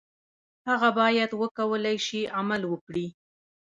[0.69, 3.07] هغه باید وکولای شي عمل وکړي.